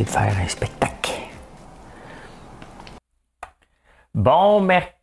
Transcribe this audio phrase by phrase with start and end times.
[0.00, 1.12] De faire un spectacle.
[4.14, 4.94] Bon, merc...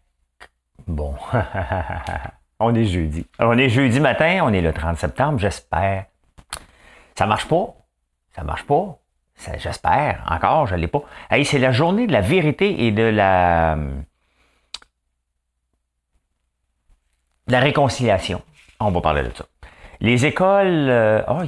[0.88, 1.16] Bon.
[2.60, 3.26] on est jeudi.
[3.40, 6.06] On est jeudi matin, on est le 30 septembre, j'espère.
[7.18, 7.76] Ça marche pas?
[8.36, 8.98] Ça marche pas?
[9.58, 10.24] J'espère.
[10.30, 11.02] Encore, je l'ai pas.
[11.30, 13.76] Hey, c'est la journée de la vérité et de la...
[17.48, 18.42] de la réconciliation.
[18.80, 19.46] On va parler de ça.
[20.02, 21.44] Les écoles, euh, oh,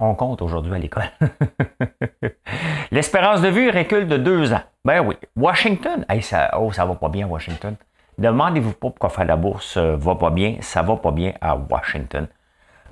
[0.00, 1.04] on compte aujourd'hui à l'école.
[2.90, 4.62] L'espérance de vie recule de deux ans.
[4.84, 5.14] Ben oui.
[5.36, 7.76] Washington, ça, oh, ça va pas bien, Washington.
[8.18, 10.56] Demandez-vous pas pourquoi faire la bourse euh, va pas bien.
[10.60, 12.26] Ça va pas bien à Washington.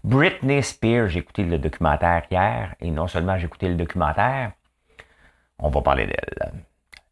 [0.05, 4.53] Britney Spears, j'ai écouté le documentaire hier, et non seulement j'ai écouté le documentaire,
[5.59, 6.53] on va parler d'elle.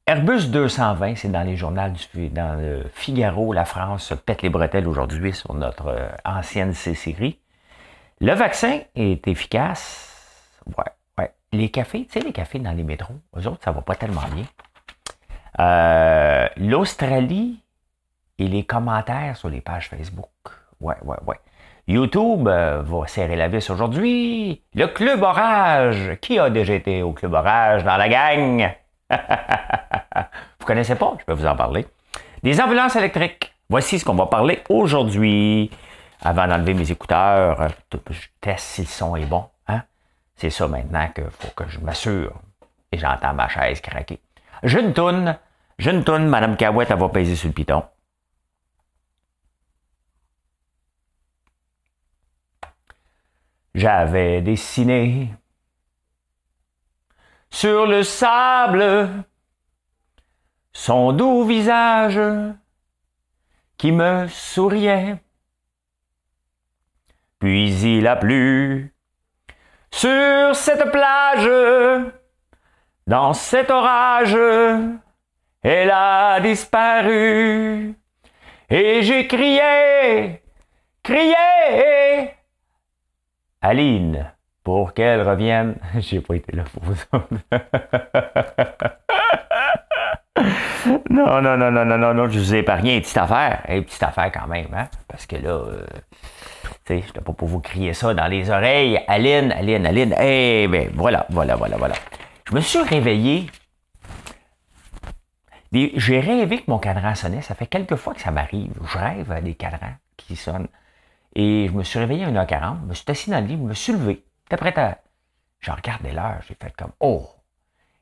[0.06, 4.86] Airbus 220, c'est dans les journaux du dans le Figaro, la France pète les bretelles
[4.86, 7.40] aujourd'hui sur notre euh, ancienne C-série.
[8.22, 10.54] Le vaccin est efficace.
[10.66, 10.84] Ouais,
[11.18, 11.32] ouais.
[11.52, 14.28] Les cafés, tu sais, les cafés dans les métros, eux autres, ça va pas tellement
[14.34, 14.44] bien.
[15.58, 17.62] Euh, L'Australie
[18.38, 20.28] et les commentaires sur les pages Facebook.
[20.82, 21.40] Ouais, ouais, ouais.
[21.88, 24.62] YouTube euh, va serrer la vis aujourd'hui.
[24.74, 26.18] Le Club Orage.
[26.20, 28.70] Qui a déjà été au Club Orage dans la gang?
[30.60, 31.14] vous connaissez pas?
[31.20, 31.86] Je peux vous en parler.
[32.42, 33.54] Des ambulances électriques.
[33.70, 35.70] Voici ce qu'on va parler aujourd'hui
[36.22, 37.68] avant d'enlever mes écouteurs, euh,
[38.10, 39.48] je teste si le son est bon.
[39.68, 39.82] Hein?
[40.36, 42.40] C'est ça maintenant qu'il faut que je m'assure.
[42.92, 44.20] Et j'entends ma chaise craquer.
[44.62, 45.38] Je ne tourne,
[45.78, 47.84] je ne tourne, Madame Cahouette, elle va peser sur le piton.
[53.74, 55.32] J'avais dessiné
[57.50, 59.08] sur le sable
[60.72, 62.20] son doux visage
[63.76, 65.16] qui me souriait.
[67.40, 68.94] Puis il a plu
[69.90, 71.50] sur cette plage,
[73.06, 74.36] dans cet orage,
[75.62, 77.94] elle a disparu.
[78.68, 80.42] Et j'ai crié,
[81.02, 82.34] crié,
[83.62, 85.76] Aline, pour qu'elle revienne.
[85.98, 86.94] J'ai pas été là pour vous
[91.10, 93.62] non, non, non, non, non, non, non, je vous ai épargné une petite affaire.
[93.68, 94.88] Une petite affaire quand même, hein?
[95.08, 95.84] Parce que là, euh,
[96.88, 99.00] je n'étais pas pour vous crier ça dans les oreilles.
[99.06, 100.14] Aline, Aline, Aline.
[100.20, 101.94] Eh bien, voilà, voilà, voilà, voilà.
[102.48, 103.46] Je me suis réveillé.
[105.72, 107.42] J'ai rêvé que mon cadran sonnait.
[107.42, 108.72] Ça fait quelques fois que ça m'arrive.
[108.84, 110.68] Je rêve des cadrans qui sonnent.
[111.36, 112.80] Et je me suis réveillé à 1h40.
[112.82, 113.56] Je me suis assis dans le lit.
[113.56, 114.24] Je me suis levé.
[114.50, 114.98] J'étais à.
[115.60, 116.40] J'ai regardé l'heure.
[116.48, 117.28] J'ai fait comme Oh!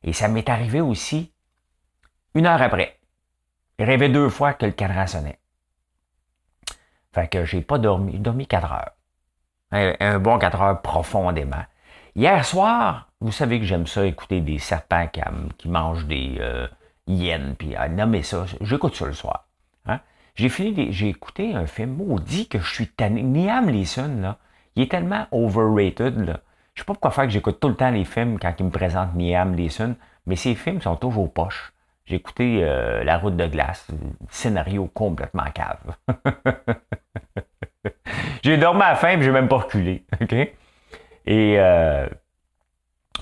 [0.02, 1.32] Et ça m'est arrivé aussi
[2.34, 2.98] une heure après.
[3.78, 5.38] J'ai rêvé deux fois que le cadran sonnait.
[7.26, 8.90] Que j'ai pas dormi, j'ai dormi 4 heures.
[9.70, 11.64] Un, bon 4 heures profondément.
[12.14, 15.06] Hier soir, vous savez que j'aime ça écouter des serpents
[15.58, 16.66] qui, mangent des euh,
[17.06, 18.46] hyènes, puis à nommer ça.
[18.60, 19.46] J'écoute ça le soir.
[19.86, 20.00] Hein.
[20.34, 23.22] J'ai fini, j'ai écouté un film maudit que je suis tanné.
[23.22, 24.38] Niam Leeson, là,
[24.76, 26.40] il est tellement overrated, là.
[26.74, 28.70] Je sais pas pourquoi faire que j'écoute tout le temps les films quand ils me
[28.70, 29.96] présentent Niam Leeson,
[30.26, 31.72] mais ces films sont toujours poches.
[32.08, 33.86] J'ai écouté euh, La route de glace,
[34.30, 35.94] scénario complètement cave.
[38.42, 40.06] j'ai dormi à la fin et j'ai même pas reculé.
[41.26, 42.08] Et euh,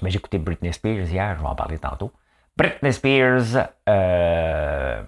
[0.01, 2.13] mais j'ai écouté Britney Spears hier, je vais en parler tantôt.
[2.57, 3.71] Britney Spears.
[3.89, 5.03] Euh,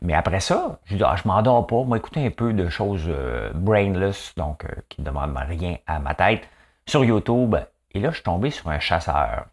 [0.00, 1.82] mais après ça, je dis, ah, je m'endors pas.
[1.82, 3.12] Moi, écouter un peu de choses
[3.54, 6.48] brainless, donc qui ne demandent rien à ma tête,
[6.86, 7.56] sur YouTube.
[7.90, 9.48] Et là, je suis tombé sur un chasseur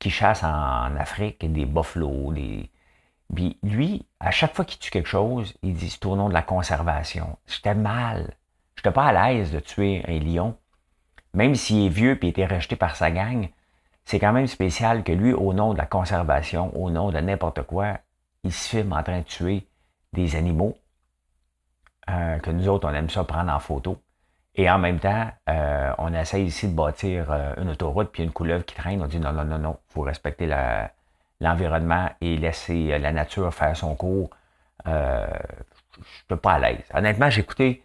[0.00, 2.68] qui chasse en Afrique des buffalo, des.
[3.32, 6.34] Puis lui, à chaque fois qu'il tue quelque chose, il dit c'est au nom de
[6.34, 7.38] la conservation.
[7.46, 8.34] J'étais mal.
[8.74, 10.56] J'étais pas à l'aise de tuer un lion.
[11.34, 13.48] Même s'il est vieux et été rejeté par sa gang,
[14.04, 17.62] c'est quand même spécial que lui, au nom de la conservation, au nom de n'importe
[17.62, 17.98] quoi,
[18.42, 19.68] il se filme en train de tuer
[20.12, 20.76] des animaux
[22.08, 23.98] euh, que nous autres, on aime ça prendre en photo.
[24.60, 28.30] Et en même temps, euh, on essaie ici de bâtir euh, une autoroute, puis une
[28.30, 29.00] couleuvre qui traîne.
[29.00, 30.46] On dit non, non, non, non, il faut respecter
[31.40, 34.28] l'environnement et laisser euh, la nature faire son cours.
[34.84, 36.84] Je ne suis pas à l'aise.
[36.92, 37.82] Honnêtement, j'ai écouté,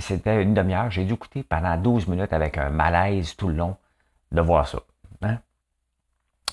[0.00, 3.76] c'était une demi-heure, j'ai dû écouter pendant 12 minutes avec un malaise tout le long.
[4.32, 4.80] de voir ça.
[5.22, 5.38] Hein?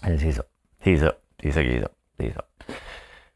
[0.03, 0.43] C'est ça.
[0.83, 1.15] C'est ça.
[1.41, 1.89] C'est ça ça.
[2.19, 2.43] C'est ça.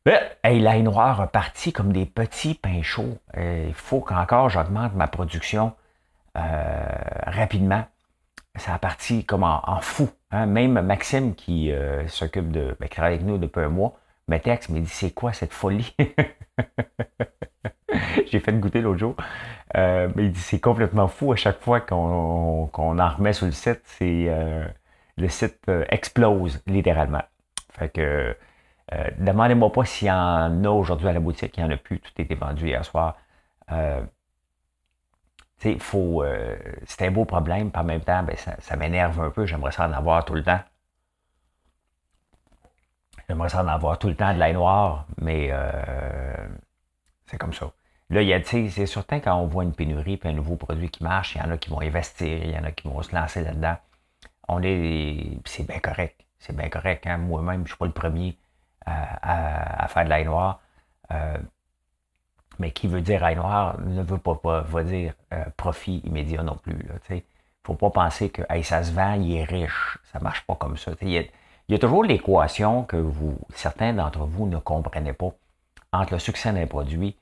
[0.06, 3.18] Ben, hey, l'ail noir reparti comme des petits pains chauds.
[3.36, 5.74] Il faut qu'encore j'augmente ma production
[6.38, 6.86] euh,
[7.26, 7.86] rapidement.
[8.56, 10.10] Ça a parti comme en, fou.
[10.32, 10.46] Hein.
[10.46, 13.98] Même Maxime qui euh, s'occupe de, ben, avec nous depuis un mois,
[14.28, 15.96] me texte, me dit c'est quoi cette folie?
[18.28, 19.16] J'ai fait goûter l'autre jour.
[19.76, 23.82] mais il dit c'est complètement fou à chaque fois qu'on en remet sur le site,
[24.02, 27.24] le site explose littéralement.
[27.74, 28.36] Fait que
[28.94, 31.78] euh, demandez-moi pas s'il y en a aujourd'hui à la boutique, il n'y en a
[31.78, 33.16] plus, tout été vendu hier soir.
[33.72, 34.02] Euh,
[35.80, 39.46] faut, euh, c'est un beau problème, par en même temps, ben, ça, m'énerve un peu.
[39.46, 40.60] J'aimerais ça en avoir tout le temps.
[43.28, 46.48] J'aimerais ça en avoir tout le temps de l'ail noir, mais euh,
[47.26, 47.72] c'est comme ça.
[48.10, 50.90] Là, il y a, c'est certain quand on voit une pénurie et un nouveau produit
[50.90, 53.02] qui marche, il y en a qui vont investir, il y en a qui vont
[53.02, 53.78] se lancer là-dedans.
[54.50, 56.20] On est, c'est bien correct.
[56.40, 57.08] C'est bien correct.
[57.08, 57.18] Hein?
[57.18, 58.38] Moi-même, je ne suis pas le premier
[58.86, 60.60] à, faire de l'ail noir.
[61.12, 61.38] Euh,
[62.60, 66.58] mais qui veut dire ail noir ne veut pas, pas dire euh, profit immédiat non
[66.58, 66.76] plus.
[67.10, 67.22] Il ne
[67.64, 69.98] faut pas penser que ça se vend, il est riche.
[70.12, 70.92] Ça ne marche pas comme ça.
[71.02, 71.30] Il
[71.70, 75.32] y, a, toujours l'équation que vous, certains d'entre vous ne comprenez pas
[75.94, 77.16] entre le succès d'un produit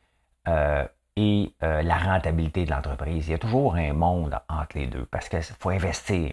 [0.48, 0.86] euh,
[1.16, 3.28] et la rentabilité de l'entreprise.
[3.28, 6.32] Il y a toujours un monde entre les deux parce qu'il faut investir.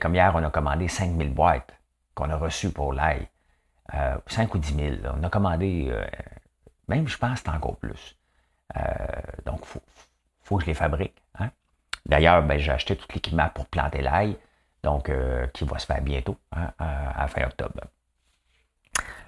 [0.00, 1.72] comme hier, on a commandé 5000 boîtes
[2.14, 3.26] qu'on a reçues pour l'ail.
[4.26, 4.96] 5 ou 10 000.
[5.18, 6.04] On a commandé, euh,
[6.88, 8.16] même je pense, c'est encore plus.
[8.76, 8.80] Euh,
[9.44, 9.80] donc, il
[10.42, 11.16] faut, que je les fabrique.
[11.38, 11.50] Hein.
[12.04, 14.36] D'ailleurs, ben, j'ai acheté tout l'équipement pour planter l'ail,
[14.82, 17.80] donc euh, qui va se faire bientôt, hein, à, fin octobre.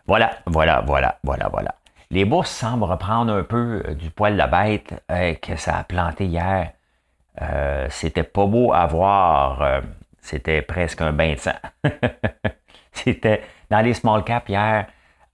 [0.06, 1.74] Voilà, voilà, voilà, voilà, voilà.
[2.10, 5.04] Les bourses semblent reprendre un peu du poil de la bête
[5.42, 6.72] que ça a planté hier.
[7.90, 9.82] c'était pas beau à voir.
[10.22, 11.52] c'était presque un bain de sang.
[12.92, 14.86] c'était dans les small caps hier,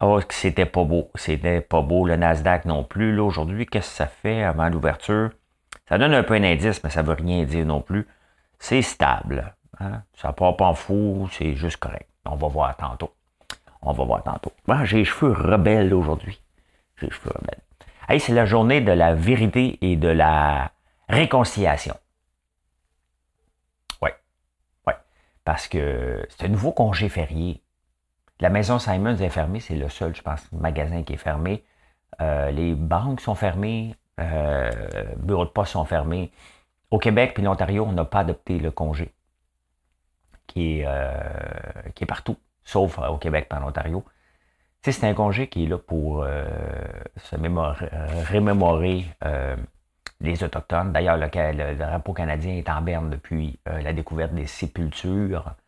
[0.05, 1.11] oh, c'était pas beau.
[1.15, 2.07] C'était pas beau.
[2.07, 3.15] Le Nasdaq non plus.
[3.15, 5.31] Là, aujourd'hui, qu'est-ce que ça fait avant l'ouverture?
[5.89, 8.07] Ça donne un peu un indice, mais ça veut rien dire non plus.
[8.59, 9.55] C'est stable.
[9.81, 10.03] Hein?
[10.15, 12.09] Ça part pas en fou, c'est juste correct.
[12.25, 13.13] On va voir tantôt.
[13.83, 14.53] On va voir tantôt.
[14.67, 16.41] Moi, j'ai les cheveux rebelles aujourd'hui.
[16.97, 17.61] J'ai les cheveux rebelles.
[18.09, 20.73] Hey, c'est la journée de la vérité et de la
[21.09, 21.97] réconciliation.
[24.01, 24.11] Oui.
[24.87, 24.95] Oui.
[25.45, 27.63] Parce que c'est un nouveau congé férié.
[28.41, 31.65] La maison Simons est fermée, c'est le seul, je pense, magasin qui est fermé.
[32.21, 34.71] Euh, les banques sont fermées, euh,
[35.19, 36.33] bureaux de poste sont fermés.
[36.91, 39.13] Au Québec puis l'Ontario, on n'a pas adopté le congé
[40.47, 41.13] qui est, euh,
[41.95, 44.05] qui est partout, sauf au Québec et en Ontario.
[44.83, 46.25] c'est un congé qui est là pour
[47.17, 47.37] se
[48.33, 49.07] remémorer
[50.21, 50.93] les Autochtones.
[50.93, 55.64] D'ailleurs, le, le, drapeau canadien est en berne depuis la découverte des sépultures euh,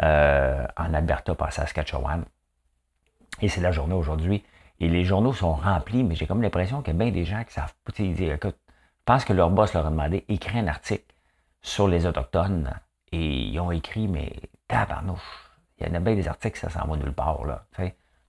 [0.00, 2.24] en Alberta par Saskatchewan.
[3.40, 4.44] Et c'est la journée aujourd'hui.
[4.80, 7.42] Et les journaux sont remplis, mais j'ai comme l'impression qu'il y a bien des gens
[7.44, 7.72] qui savent.
[7.98, 11.14] Ils disent, écoute, je pense que leur boss leur a demandé d'écrire un article
[11.62, 12.70] sur les Autochtones.
[13.12, 14.32] Et ils ont écrit, mais
[14.68, 15.50] tabarnouche.
[15.78, 17.44] Il y en a bien des articles, ça s'en va nulle part.
[17.44, 17.64] Là,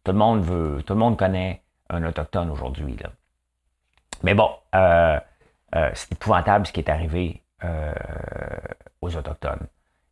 [0.04, 2.96] tout le monde veut, tout le monde connaît un Autochtone aujourd'hui.
[2.98, 3.10] Là.
[4.24, 5.19] Mais bon, euh,
[5.75, 7.44] euh, c'est épouvantable ce qui est arrivé
[9.02, 9.68] aux Autochtones.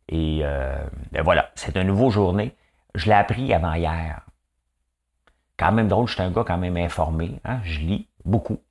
[0.08, 0.76] Et euh,
[1.12, 2.54] ben voilà, c'est une nouvelle journée.
[2.94, 4.22] Je l'ai appris avant hier.
[5.58, 7.40] Quand même drôle, je suis un gars quand même informé.
[7.44, 7.60] Hein?
[7.64, 8.62] Je lis beaucoup.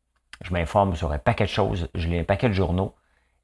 [0.41, 1.89] Je m'informe sur un paquet de choses.
[1.95, 2.95] Je lis un paquet de journaux.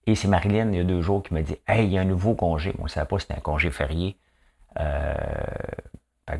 [0.07, 2.01] Et c'est Marilyn, il y a deux jours, qui me dit Hey, il y a
[2.01, 2.73] un nouveau congé.
[2.77, 4.17] Je ne savais pas si c'était un congé férié.
[4.79, 5.13] Euh,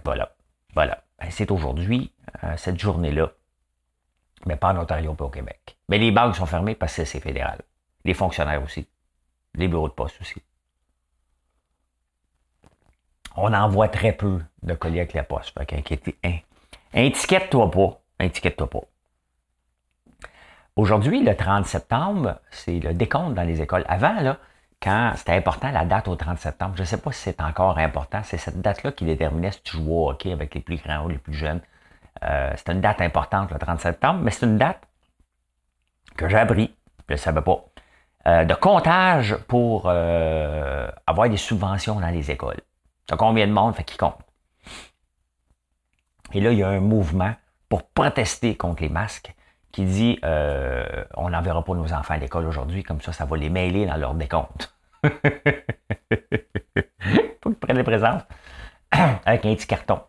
[0.04, 0.36] voilà.
[0.74, 1.04] Voilà.
[1.20, 2.12] Ben, c'est aujourd'hui,
[2.44, 3.32] euh, cette journée-là.
[4.46, 5.78] Mais pas en Ontario, pas au Québec.
[5.90, 7.60] Mais les banques sont fermées parce que c'est fédéral.
[8.06, 8.88] Les fonctionnaires aussi.
[9.54, 10.42] Les bureaux de poste aussi
[13.42, 15.58] on en voit très peu de colis avec la poste.
[15.58, 17.10] Fait qu'inquiétez, hein,
[17.50, 18.00] toi pas.
[18.20, 18.82] Inquiète-toi pas.
[20.76, 23.84] Aujourd'hui, le 30 septembre, c'est le décompte dans les écoles.
[23.88, 24.38] Avant, là,
[24.82, 27.78] quand c'était important, la date au 30 septembre, je ne sais pas si c'est encore
[27.78, 31.06] important, c'est cette date-là qui déterminait si tu jouais au hockey avec les plus grands
[31.06, 31.62] ou les plus jeunes.
[32.24, 34.82] Euh, c'est une date importante, le 30 septembre, mais c'est une date
[36.16, 36.74] que j'ai appris,
[37.10, 37.66] je ne savais pas,
[38.28, 42.62] euh, de comptage pour euh, avoir des subventions dans les écoles.
[43.08, 43.76] T'as combien de monde?
[43.76, 44.18] Fait qui compte?
[46.34, 47.34] Et là, il y a un mouvement
[47.70, 49.34] pour protester contre les masques
[49.72, 53.38] qui dit euh, on n'enverra pas nos enfants à l'école aujourd'hui, comme ça, ça va
[53.38, 54.76] les mêler dans leur décompte.
[55.04, 55.10] Faut
[57.50, 58.24] qu'ils prennent les présences
[58.92, 60.02] avec un petit carton.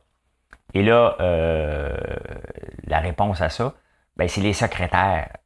[0.75, 1.97] Et là, euh,
[2.85, 3.75] la réponse à ça,
[4.17, 5.37] ben, c'est les secrétaires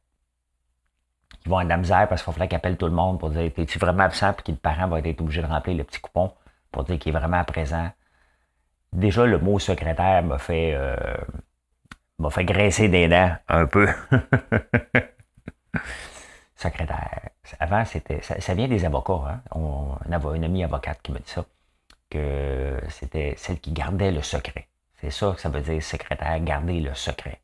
[1.41, 3.19] qui vont être de la misère parce qu'il va falloir qu'ils appellent tout le monde
[3.19, 5.83] pour dire Es-tu vraiment absent puis que le parent va être obligé de remplir le
[5.83, 6.33] petit coupon?
[6.77, 7.89] Pour dire qu'il est vraiment présent.
[8.93, 10.95] Déjà, le mot secrétaire m'a fait, euh,
[12.19, 13.87] m'a fait graisser des dents un peu.
[16.55, 17.29] secrétaire.
[17.59, 19.23] Avant, c'était, ça, vient des avocats.
[19.27, 19.41] Hein?
[19.55, 21.45] On, avait une amie avocate qui me dit ça,
[22.11, 24.67] que c'était celle qui gardait le secret.
[25.01, 27.41] C'est ça que ça veut dire secrétaire, garder le secret.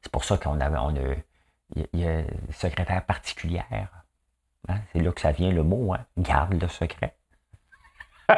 [0.00, 1.14] C'est pour ça qu'on avait, on a,
[1.92, 2.22] il y a
[2.52, 3.99] secrétaire particulière.
[4.68, 4.76] Hein?
[4.92, 6.04] C'est là que ça vient le mot, hein?
[6.18, 7.14] garde le secret.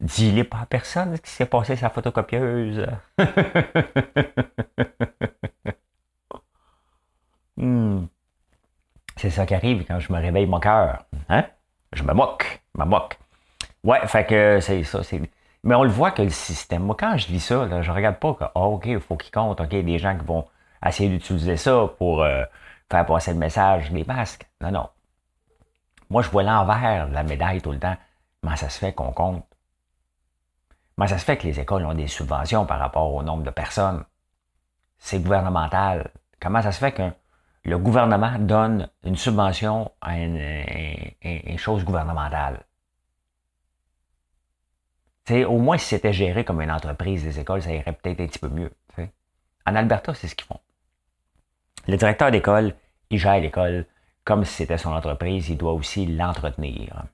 [0.00, 2.86] Dis-le pas à personne ce qui s'est passé sa photocopieuse.
[7.58, 8.06] Hmm.
[9.16, 11.06] C'est ça qui arrive quand je me réveille mon cœur.
[11.30, 11.46] Hein?
[11.92, 12.60] Je me moque.
[12.74, 13.18] Je me moque.
[13.82, 15.00] Ouais, fait que c'est ça.
[15.64, 16.82] Mais on le voit que le système.
[16.82, 19.32] Moi, quand je lis ça, là, je regarde pas que, oh, OK, il faut qu'il
[19.32, 20.44] compte, OK, des gens qui vont
[20.84, 22.44] essayer d'utiliser ça pour euh,
[22.90, 24.46] faire passer le message, les masques.
[24.60, 24.88] Non, non.
[26.10, 27.96] Moi, je vois l'envers de la médaille tout le temps.
[28.40, 29.44] Comment ça se fait qu'on compte?
[30.96, 33.50] Comment ça se fait que les écoles ont des subventions par rapport au nombre de
[33.50, 34.04] personnes?
[34.98, 36.10] C'est gouvernemental.
[36.40, 37.10] Comment ça se fait que
[37.64, 42.64] le gouvernement donne une subvention à une, chose gouvernementale?
[45.28, 48.38] au moins, si c'était géré comme une entreprise des écoles, ça irait peut-être un petit
[48.38, 48.70] peu mieux.
[49.66, 50.60] En Alberta, c'est ce qu'ils font.
[51.88, 52.74] Le directeur d'école,
[53.10, 53.86] il gère l'école
[54.24, 57.04] comme si c'était son entreprise, il doit aussi l'entretenir.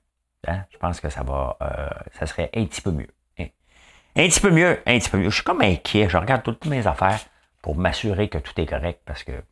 [0.47, 0.63] Hein?
[0.71, 3.09] Je pense que ça va, euh, ça serait un petit peu mieux.
[3.39, 3.45] Hein?
[4.15, 5.29] Un petit peu mieux, un petit peu mieux.
[5.29, 7.19] Je suis comme inquiet, je regarde toutes mes affaires
[7.61, 9.43] pour m'assurer que tout est correct parce que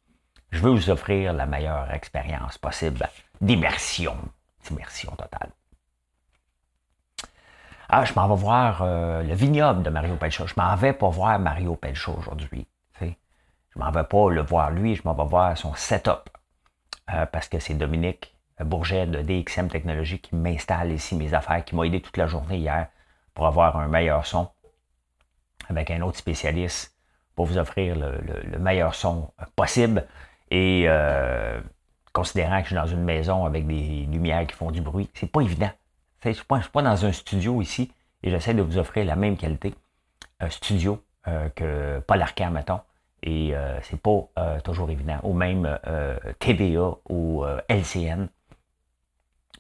[0.51, 3.08] je veux vous offrir la meilleure expérience possible
[3.39, 4.17] d'immersion,
[4.67, 5.51] d'immersion totale.
[7.89, 10.46] Ah, je m'en vais voir euh, le vignoble de Mario Pelcha.
[10.46, 12.65] Je m'en vais pas voir Mario Pelcha aujourd'hui.
[13.73, 16.29] Je m'en vais pas le voir lui, je m'en vais voir son setup.
[17.13, 21.75] Euh, parce que c'est Dominique Bourget de DXM Technologies qui m'installe ici mes affaires, qui
[21.75, 22.87] m'a aidé toute la journée hier
[23.33, 24.49] pour avoir un meilleur son
[25.69, 26.95] avec un autre spécialiste
[27.35, 30.05] pour vous offrir le, meilleur son possible.
[30.49, 31.61] Et euh,
[32.13, 35.31] considérant que je suis dans une maison avec des lumières qui font du bruit, c'est
[35.31, 35.71] pas évident.
[36.23, 39.37] Je ne suis, pas dans un studio ici et j'essaie de vous offrir la même
[39.37, 39.73] qualité
[40.39, 42.81] un studio euh, que Paul Arcand, mettons.
[43.23, 45.19] Et euh, c'est pas euh, toujours évident.
[45.23, 46.17] Ou même euh,
[47.09, 48.27] ou LCN.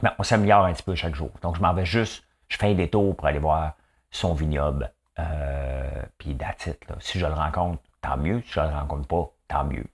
[0.01, 1.31] Mais on s'améliore un petit peu chaque jour.
[1.41, 3.73] Donc je m'en vais juste, je fais un détour pour aller voir
[4.09, 4.91] son vignoble.
[6.17, 8.41] puis that's it, Si je le rencontre, tant mieux.
[8.41, 9.85] Si je le rencontre pas, tant mieux.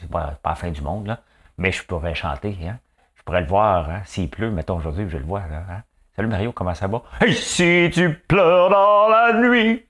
[0.00, 1.20] C'est pas, pas la fin du monde, là.
[1.58, 2.78] Mais je pourrais chanter, hein.
[3.14, 4.02] Je pourrais le voir, hein.
[4.04, 5.82] S'il pleut, mettons aujourd'hui, je le vois, là, hein.
[6.14, 7.02] Salut Mario, comment ça va?
[7.20, 9.85] Hey, si tu pleures dans la nuit,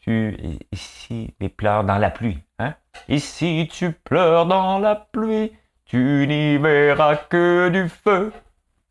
[0.00, 0.36] tu,
[0.72, 2.38] ici, les pleurs dans la pluie.
[2.58, 2.74] Hein?
[3.08, 5.52] Ici, tu pleures dans la pluie,
[5.84, 8.32] tu n'y verras que du feu.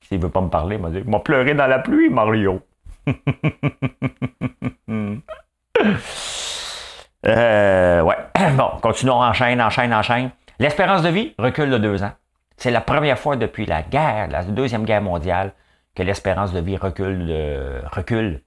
[0.01, 2.62] S'il veut pas me parler, il m'a dit, m'a pleuré dans la pluie, Mario.
[7.25, 8.18] euh, ouais.
[8.56, 10.32] Bon, continuons, enchaîne, enchaîne, enchaîne.
[10.60, 12.12] L'espérance de vie recule de deux ans.
[12.58, 15.54] C'est la première fois depuis la guerre, la deuxième guerre mondiale,
[15.96, 17.34] que l'espérance de vie recule,
[17.92, 18.44] recule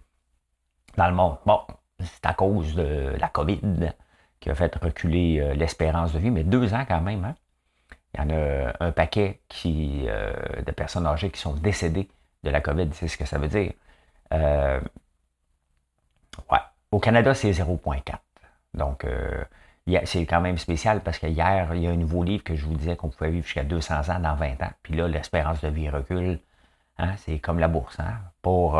[0.97, 1.37] dans le monde.
[1.47, 1.61] Bon,
[2.04, 3.92] c'est à cause de la COVID
[4.42, 7.25] qui a fait reculer euh, l'espérance de vie, mais deux ans quand même.
[7.25, 7.35] Hein.
[8.14, 10.32] Il y en a un paquet qui, euh,
[10.66, 12.09] de personnes âgées qui sont décédées
[12.42, 13.73] de la COVID, c'est ce que ça veut dire.
[14.35, 14.80] Euh,
[16.50, 16.59] ouais.
[16.90, 18.18] Au Canada, c'est 0,4.
[18.75, 19.06] Donc,
[20.04, 22.66] c'est quand même spécial parce que hier, il y a un nouveau livre que je
[22.66, 24.73] vous disais qu'on pouvait vivre jusqu'à 200 ans dans 20 ans.
[24.82, 26.40] Puis là, l'espérance de vie recule.
[26.99, 27.99] Hein, c'est comme la bourse.
[28.00, 28.14] Hein.
[28.42, 28.78] Pour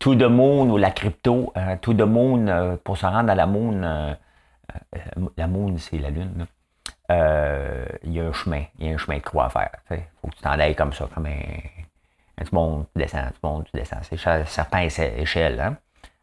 [0.00, 3.34] To the Moon ou la crypto, euh, To the Moon, euh, pour se rendre à
[3.34, 4.14] la Moon, euh,
[5.36, 6.46] la Moon, c'est la Lune,
[7.10, 9.70] il y a un chemin, il y a un chemin de croix à faire.
[9.90, 11.30] Il faut que tu t'en ailles comme ça, comme un,
[12.38, 14.00] un tu montes, tu descends, tu montes, tu descends.
[14.02, 14.16] C'est
[14.46, 15.60] certains échelles.
[15.60, 15.76] Hein?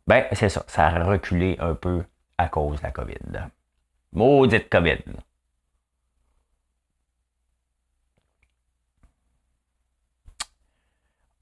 [0.07, 2.03] Ben, c'est ça, ça a reculé un peu
[2.37, 3.49] à cause de la COVID.
[4.13, 5.03] Maudite COVID.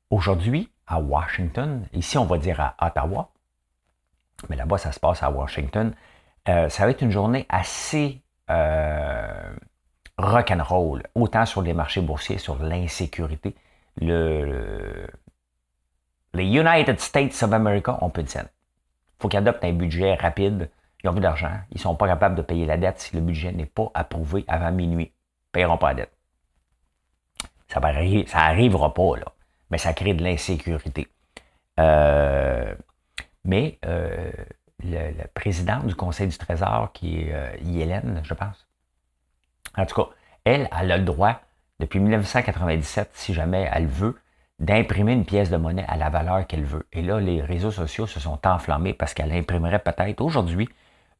[0.09, 1.87] Aujourd'hui, à Washington.
[1.93, 3.29] Ici, on va dire à Ottawa.
[4.49, 5.93] Mais là-bas, ça se passe à Washington.
[6.47, 9.55] Euh, ça va être une journée assez euh,
[10.17, 13.55] rock'n'roll, autant sur les marchés boursiers, sur l'insécurité.
[13.99, 15.07] Le,
[16.33, 18.49] les United States of America ont peu de scène.
[19.17, 20.69] Il faut qu'ils adoptent un budget rapide.
[21.03, 21.51] Ils ont plus d'argent.
[21.71, 24.43] Ils ne sont pas capables de payer la dette si le budget n'est pas approuvé
[24.47, 25.05] avant minuit.
[25.05, 26.11] Ils ne paieront pas la dette.
[27.67, 29.34] Ça n'arrivera pas, là
[29.69, 31.07] mais ça crée de l'insécurité.
[31.79, 32.73] Euh,
[33.43, 34.31] mais euh,
[34.83, 38.67] le, président du Conseil du Trésor, qui est euh, je pense,
[39.77, 40.09] en tout cas,
[40.43, 41.41] elle, elle a le droit
[41.79, 44.17] depuis 1997, si jamais elle veut,
[44.59, 46.87] d'imprimer une pièce de monnaie à la valeur qu'elle veut.
[46.93, 50.69] Et là, les réseaux sociaux se sont enflammés parce qu'elle imprimerait peut-être aujourd'hui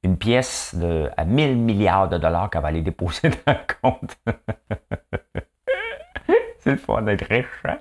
[0.04, 4.18] une pièce de, à 1000 milliards de dollars qu'elle va aller déposer dans le compte.
[6.72, 7.46] le fun d'être riche.
[7.66, 7.78] Hein?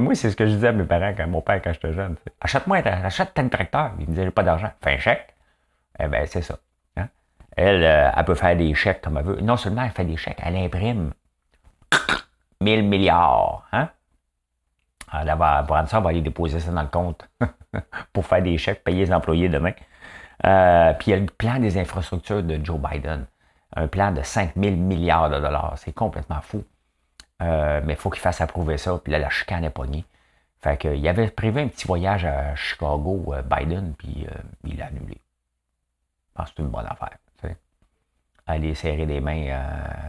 [0.00, 2.16] Moi, c'est ce que je disais à mes parents, quand mon père, quand j'étais jeune.
[2.40, 3.92] Achète-moi achète un tracteur.
[3.98, 4.70] Il me disait, j'ai pas d'argent.
[4.82, 5.34] Fais un chèque.
[5.98, 6.58] Eh bien, c'est ça.
[6.96, 7.08] Hein?
[7.56, 9.40] Elle, euh, elle peut faire des chèques comme elle veut.
[9.40, 11.12] Non seulement elle fait des chèques, elle imprime
[12.60, 13.66] 1000 milliards.
[13.72, 13.88] Hein?
[15.12, 17.28] Elle va prendre ça, va aller déposer ça dans le compte
[18.12, 19.72] pour faire des chèques, payer les employés demain.
[20.46, 23.26] Euh, puis il y a le plan des infrastructures de Joe Biden.
[23.76, 25.74] Un plan de 5 000 milliards de dollars.
[25.76, 26.64] C'est complètement fou.
[27.42, 28.98] Euh, mais il faut qu'il fasse approuver ça.
[29.02, 30.04] Puis là, la chicane est pognée.
[30.60, 34.26] Fait qu'il avait prévu un petit voyage à Chicago, euh, Biden, puis
[34.64, 35.20] il l'a annulé.
[36.28, 37.18] Je pense que c'est une bonne affaire.
[38.46, 39.50] Aller serrer les mains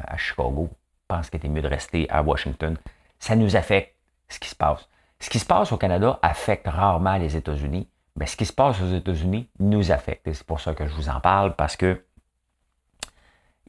[0.08, 0.70] à Chicago.
[0.72, 2.78] Je pense qu'il était mieux de rester à Washington.
[3.20, 3.96] Ça nous affecte
[4.28, 4.88] ce qui se passe.
[5.20, 8.82] Ce qui se passe au Canada affecte rarement les États-Unis, mais ce qui se passe
[8.82, 10.28] aux États-Unis nous affecte.
[10.28, 12.04] Et c'est pour ça que je vous en parle, parce que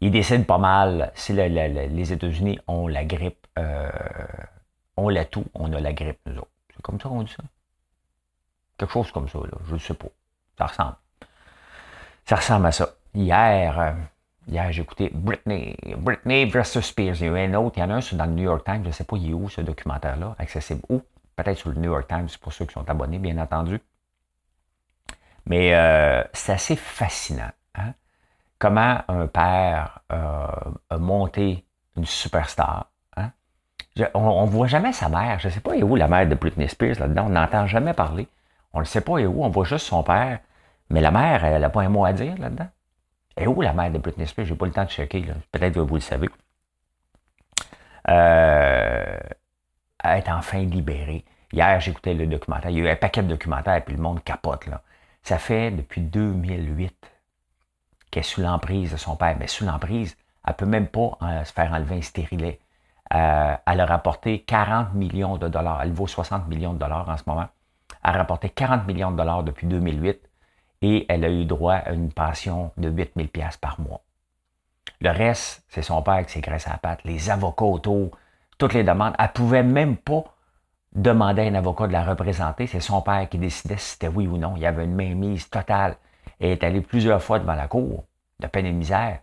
[0.01, 3.89] ils décident pas mal si les États-Unis ont la grippe, euh,
[4.97, 6.51] on l'a tout, on a la grippe, nous autres.
[6.75, 7.43] C'est comme ça qu'on dit ça.
[8.77, 9.59] Quelque chose comme ça, là.
[9.67, 10.09] je ne sais pas.
[10.59, 10.97] Ça ressemble.
[12.27, 12.89] Ça ressemble à ça.
[13.15, 13.93] Hier, euh,
[14.49, 17.17] hier j'ai écouté Britney, Britney versus Spears.
[17.21, 18.83] Il y a un autre, il y en a un dans le New York Times,
[18.83, 21.03] je ne sais pas il est où ce documentaire-là, accessible où?
[21.37, 23.81] Peut-être sur le New York Times pour ceux qui sont abonnés, bien entendu.
[25.47, 27.51] Mais euh, c'est assez fascinant.
[27.75, 27.93] Hein?
[28.59, 31.65] Comment un père a monté
[31.97, 32.91] une superstar.
[34.15, 35.39] On ne voit jamais sa mère.
[35.39, 37.27] Je ne sais pas où la mère de Britney Spears là-dedans?
[37.27, 38.27] On n'entend jamais parler.
[38.73, 39.45] On ne sait pas où?
[39.45, 40.41] On voit juste son père.
[40.91, 42.69] Mais la mère, elle n'a pas un mot à dire là-dedans.
[43.37, 44.47] Et où la mère de Britney Spears?
[44.47, 45.25] Je n'ai pas le temps de checker.
[45.53, 46.29] Peut-être que vous le savez.
[48.09, 49.19] Euh,
[50.05, 51.25] être enfin libéré.
[51.53, 52.71] Hier, j'écoutais le documentaire.
[52.71, 54.67] Il y a eu un paquet de documentaires, puis le monde capote.
[54.67, 54.83] Là.
[55.23, 56.95] Ça fait depuis 2008
[58.11, 59.37] qu'elle est sous l'emprise de son père.
[59.39, 62.61] Mais sous l'emprise, elle ne peut même pas euh, se faire enlever un stérilet.
[63.13, 65.83] Euh, elle a rapporté 40 millions de dollars.
[65.83, 67.49] Elle vaut 60 millions de dollars en ce moment.
[68.03, 70.21] Elle a rapporté 40 millions de dollars depuis 2008
[70.83, 74.01] et elle a eu droit à une pension de 8000 pièces par mois.
[75.01, 78.11] Le reste, c'est son père qui s'est graissé à la patte, les avocats autour,
[78.59, 79.15] toutes les demandes.
[79.19, 80.25] Elle ne pouvait même pas
[80.95, 82.67] demander à un avocat de la représenter.
[82.67, 84.55] C'est son père qui décidait si c'était oui ou non.
[84.57, 85.97] Il y avait une mainmise totale.
[86.41, 88.05] Elle est allée plusieurs fois devant la cour
[88.41, 89.21] de peine et misère.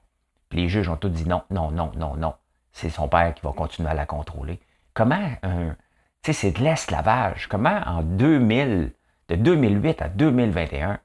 [0.50, 2.34] Puis les juges ont tous dit non, non, non, non, non.
[2.72, 4.60] C'est son père qui va continuer à la contrôler.
[4.94, 5.76] Comment un.
[6.24, 7.48] Tu sais, c'est de l'esclavage.
[7.48, 8.94] Comment en 2000,
[9.30, 11.00] de 2008 à 2021,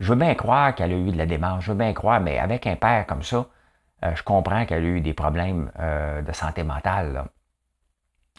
[0.00, 2.38] je veux bien croire qu'elle a eu de la démarche, je veux bien croire, mais
[2.38, 3.46] avec un père comme ça,
[4.04, 7.24] euh, je comprends qu'elle a eu des problèmes euh, de santé mentale.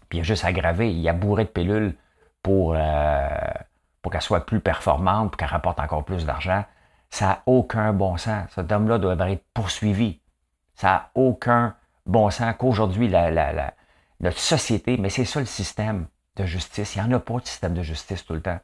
[0.09, 1.95] Puis il a juste aggravé, il a bourré de pilules
[2.41, 3.29] pour, euh,
[4.01, 6.65] pour qu'elle soit plus performante, pour qu'elle rapporte encore plus d'argent.
[7.11, 8.49] Ça n'a aucun bon sens.
[8.55, 10.19] Cet homme-là doit être poursuivi.
[10.75, 13.73] Ça n'a aucun bon sens qu'aujourd'hui, la,
[14.19, 16.95] notre société, mais c'est ça le système de justice.
[16.95, 18.59] Il n'y en a pas de système de justice tout le temps.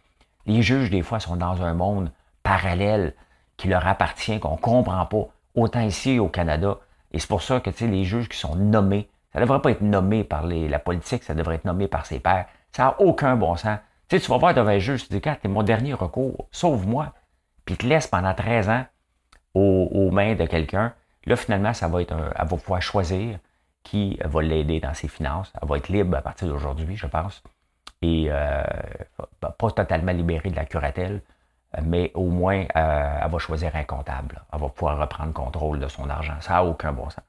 [0.45, 2.12] Les juges, des fois, sont dans un monde
[2.43, 3.13] parallèle
[3.58, 6.78] qui leur appartient, qu'on ne comprend pas, autant ici au Canada.
[7.12, 9.82] Et c'est pour ça que les juges qui sont nommés, ça ne devrait pas être
[9.82, 12.45] nommé par la politique, ça devrait être nommé par ses pairs.
[12.71, 13.80] Ça n'a aucun bon sens.
[14.08, 16.47] Tu sais, tu vas voir devant un juge, tu dis, quand t'es mon dernier recours,
[16.52, 17.13] sauve-moi.
[17.65, 18.86] Puis il te laisse pendant 13 ans
[19.54, 20.93] aux, mains de quelqu'un.
[21.28, 23.38] Là, finalement, ça va être elle va pouvoir choisir
[23.84, 25.52] qui va l'aider dans ses finances.
[25.62, 27.44] Elle va être libre à partir d'aujourd'hui, je pense.
[28.02, 28.63] Et euh,
[29.40, 31.22] pas totalement libérée de la curatelle,
[31.84, 34.42] mais au moins, euh, elle va choisir un comptable.
[34.54, 36.40] Elle va pouvoir reprendre contrôle de son argent.
[36.42, 37.24] Ça n'a aucun bon sens.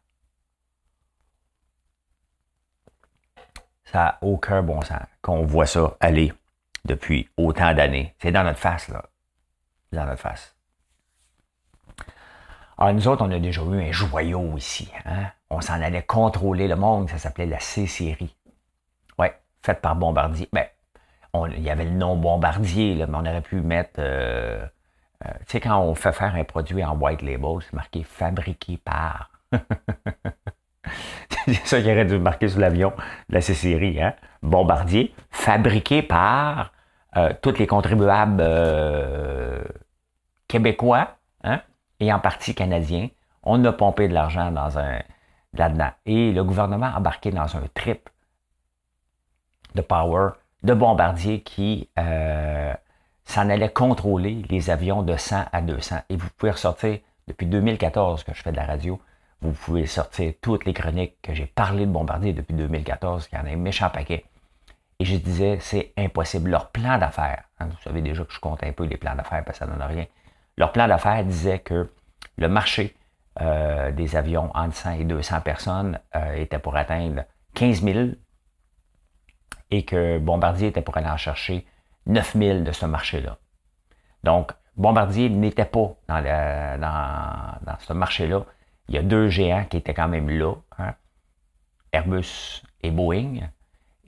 [3.85, 6.33] Ça n'a aucun bon sens qu'on voit ça aller
[6.85, 8.15] depuis autant d'années.
[8.21, 9.05] C'est dans notre face, là.
[9.93, 10.58] Dans notre face.
[12.79, 14.89] Alors, nous autres, on a déjà eu un joyau ici.
[15.05, 15.27] Hein?
[15.51, 17.11] On s'en allait contrôler le monde.
[17.11, 18.37] Ça s'appelait la C-Série.
[19.19, 20.49] Ouais, faite par Bombardier.
[20.53, 20.67] Ben,
[21.57, 23.99] il y avait le nom Bombardier, là, mais on aurait pu mettre...
[23.99, 24.65] Euh,
[25.27, 28.77] euh, tu sais, quand on fait faire un produit en white label, c'est marqué fabriqué
[28.77, 29.31] par.
[31.47, 32.93] c'est ça qui aurait dû marquer sur l'avion
[33.29, 34.01] de la C-Série.
[34.01, 34.15] Hein?
[34.43, 36.73] Bombardier, fabriqué par
[37.17, 39.65] euh, tous les contribuables euh,
[40.47, 41.61] québécois hein?
[42.01, 43.09] Et en partie canadiens.
[43.43, 44.99] On a pompé de l'argent dans un
[45.55, 45.91] là-dedans.
[46.07, 48.09] Et le gouvernement a embarqué dans un trip
[49.75, 50.31] de power
[50.63, 52.75] de bombardier qui euh,
[53.25, 55.97] s'en allait contrôler les avions de 100 à 200.
[56.09, 59.01] Et vous pouvez ressortir, depuis 2014 que je fais de la radio,
[59.41, 63.41] Vous pouvez sortir toutes les chroniques que j'ai parlé de Bombardier depuis 2014, qu'il y
[63.41, 64.25] en a un méchant paquet.
[64.99, 66.51] Et je disais, c'est impossible.
[66.51, 69.45] Leur plan d'affaires, hein, vous savez déjà que je compte un peu les plans d'affaires
[69.45, 70.07] parce que ça ne donne rien.
[70.59, 71.89] Leur plan d'affaires disait que
[72.37, 72.97] le marché
[73.41, 77.23] euh, des avions entre 100 et 200 personnes euh, était pour atteindre
[77.55, 77.99] 15 000
[79.71, 81.65] et que Bombardier était pour aller en chercher
[82.07, 83.39] 9 000 de ce marché-là.
[84.25, 88.45] Donc, Bombardier n'était pas dans, ce marché-là.
[88.89, 90.95] Il y a deux géants qui étaient quand même là, hein,
[91.93, 93.49] Airbus et Boeing.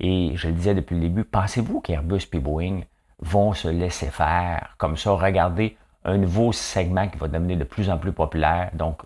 [0.01, 2.81] Et je le disais depuis le début, pensez-vous qu'Airbus et Boeing
[3.21, 7.91] vont se laisser faire comme ça, regarder un nouveau segment qui va devenir de plus
[7.91, 9.03] en plus populaire, donc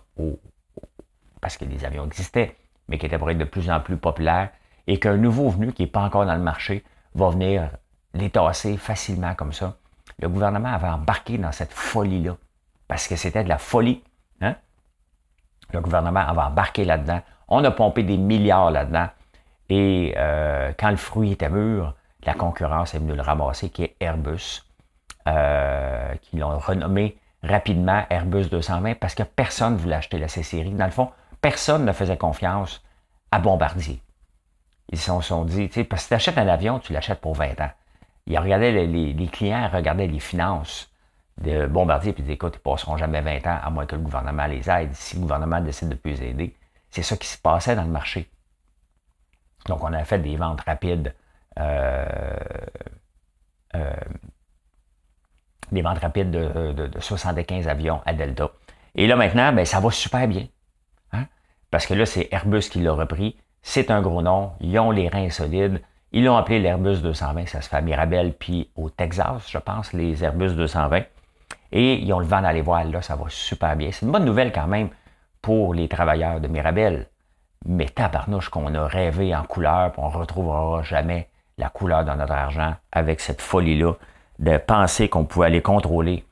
[1.41, 2.55] parce que les avions existaient,
[2.87, 4.49] mais qui étaient pour être de plus en plus populaires,
[4.87, 6.83] et qu'un nouveau venu qui n'est pas encore dans le marché
[7.15, 7.69] va venir
[8.13, 9.75] les tasser facilement comme ça.
[10.19, 12.37] Le gouvernement avait embarqué dans cette folie-là,
[12.87, 14.01] parce que c'était de la folie.
[14.41, 14.55] Hein?
[15.71, 17.21] Le gouvernement avait embarqué là-dedans.
[17.47, 19.07] On a pompé des milliards là-dedans.
[19.69, 23.95] Et euh, quand le fruit était mûr, la concurrence est venue le ramasser, qui est
[23.99, 24.64] Airbus,
[25.27, 30.71] euh, qui l'ont renommé rapidement Airbus 220 parce que personne ne voulait acheter la C-Série.
[30.71, 31.11] Dans le fond,
[31.41, 32.83] personne ne faisait confiance
[33.31, 34.01] à Bombardier.
[34.91, 37.59] Ils se sont, dit, parce que si tu achètes un avion, tu l'achètes pour 20
[37.61, 37.71] ans.
[38.27, 40.91] Ils regardaient les, clients regardaient les finances
[41.39, 44.45] de Bombardier et disaient, écoute, ils passeront jamais 20 ans à moins que le gouvernement
[44.45, 44.93] les aide.
[44.93, 46.55] Si le gouvernement décide de plus aider,
[46.91, 48.29] c'est ça qui se passait dans le marché.
[49.65, 51.13] Donc, on a fait des ventes rapides.
[51.59, 52.05] Euh,
[53.75, 53.93] euh,
[55.71, 58.49] des ventes rapides de, 75 avions à Delta.
[58.95, 60.47] Et là, maintenant, ben, ça va super bien.
[61.11, 61.25] Hein?
[61.71, 63.37] Parce que là, c'est Airbus qui l'a repris.
[63.61, 64.51] C'est un gros nom.
[64.61, 65.81] Ils ont les reins solides.
[66.11, 67.47] Ils l'ont appelé l'Airbus 220.
[67.47, 71.01] Ça se fait à Mirabel, puis au Texas, je pense, les Airbus 220.
[71.71, 72.85] Et ils ont le vent d'aller voir.
[72.85, 73.89] Là, ça va super bien.
[73.91, 74.89] C'est une bonne nouvelle quand même
[75.41, 77.07] pour les travailleurs de Mirabel.
[77.65, 82.15] Mais tabarnouche qu'on a rêvé en couleur, puis on ne retrouvera jamais la couleur dans
[82.15, 83.93] notre argent avec cette folie-là
[84.39, 86.23] de penser qu'on pouvait aller contrôler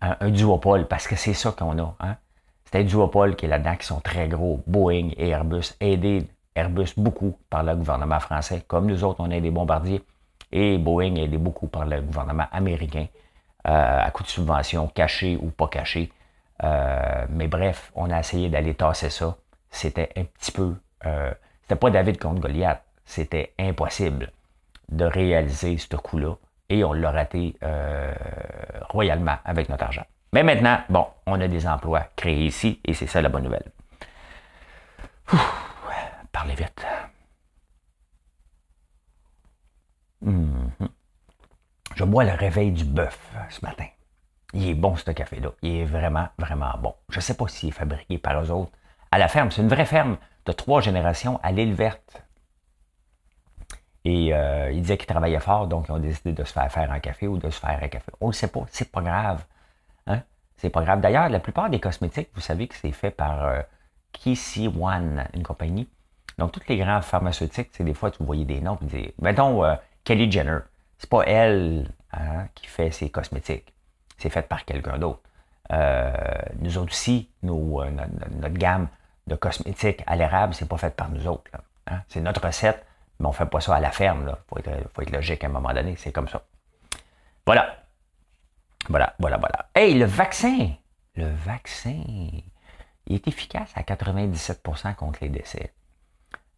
[0.00, 1.94] un, duopole, parce que c'est ça qu'on a.
[2.00, 2.16] Hein?
[2.64, 6.94] C'est un duopole qui est là-dedans, qui sont très gros, Boeing et Airbus, aidés Airbus
[6.96, 10.02] beaucoup par le gouvernement français, comme nous autres, on est des bombardiers,
[10.52, 13.06] et Boeing aidé beaucoup par le gouvernement américain,
[13.68, 16.10] euh, à coup de subventions cachées ou pas cachées.
[16.64, 19.36] Euh, mais bref, on a essayé d'aller tasser ça.
[19.70, 20.74] C'était un petit peu...
[21.06, 22.82] Euh, c'était pas David contre Goliath.
[23.04, 24.32] C'était impossible
[24.90, 26.36] de réaliser ce coup-là
[26.70, 28.14] et on l'a raté euh,
[28.88, 30.04] royalement avec notre argent.
[30.32, 33.70] Mais maintenant, bon, on a des emplois créés ici et c'est ça la bonne nouvelle.
[36.32, 36.86] parlez vite.
[40.22, 40.70] Mhm.
[41.96, 43.86] Je bois le réveil du bœuf ce matin.
[44.52, 45.50] Il est bon ce café-là.
[45.62, 46.94] Il est vraiment, vraiment bon.
[47.08, 48.72] Je ne sais pas s'il est fabriqué par eux autres
[49.10, 49.50] à la ferme.
[49.50, 52.22] C'est une vraie ferme de trois générations à l'île verte.
[54.04, 56.90] Et euh, il disait qu'il travaillait fort, donc ils ont décidé de se faire faire
[56.90, 58.10] un café ou de se faire un café.
[58.20, 59.44] On ne sait pas, c'est pas grave.
[60.06, 60.22] Hein?
[60.56, 61.00] C'est pas grave.
[61.00, 63.60] D'ailleurs, la plupart des cosmétiques, vous savez que c'est fait par euh,
[64.80, 65.88] One, une compagnie.
[66.38, 69.74] Donc, toutes les grandes pharmaceutiques, c'est des fois, tu voyais des noms, puis mettons euh,
[70.04, 70.60] Kelly Jenner.
[70.98, 73.72] C'est pas elle hein, qui fait ses cosmétiques.
[74.16, 75.20] C'est fait par quelqu'un d'autre.
[75.72, 76.12] Euh,
[76.58, 77.80] nous autres aussi, nous,
[78.40, 78.88] notre, gamme
[79.26, 81.50] de cosmétiques à l'érable, c'est pas fait par nous autres.
[81.86, 82.00] Hein?
[82.08, 82.84] C'est notre recette
[83.20, 84.26] mais on ne fait pas ça à la ferme.
[84.26, 85.94] Il faut être, faut être logique à un moment donné.
[85.96, 86.42] C'est comme ça.
[87.46, 87.84] Voilà.
[88.88, 89.68] Voilà, voilà, voilà.
[89.74, 90.70] Hey, le vaccin.
[91.14, 92.02] Le vaccin.
[93.06, 95.72] Il est efficace à 97% contre les décès.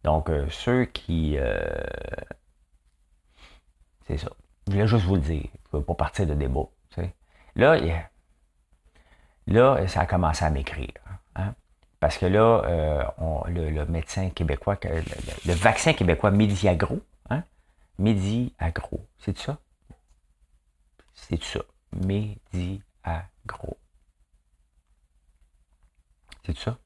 [0.03, 1.37] Donc, euh, ceux qui.
[1.37, 1.59] Euh,
[4.07, 4.29] c'est ça.
[4.67, 5.49] Je voulais juste vous le dire.
[5.71, 6.67] Je ne veux pas partir de débat.
[7.55, 7.77] Là,
[9.45, 10.93] là, ça a commencé à m'écrire.
[11.35, 11.53] Hein?
[12.03, 13.01] Parce que là, euh,
[13.47, 17.45] le, médecin québécois, le, vaccin québécois Mediagro, hein?
[17.97, 19.57] Mediagro, c'est ça?
[21.13, 21.61] C'est ça.
[21.93, 23.77] Mediagro.
[26.45, 26.77] C'est ça?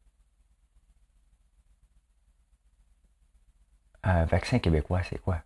[4.04, 5.42] Un vaccin québécois, c'est quoi?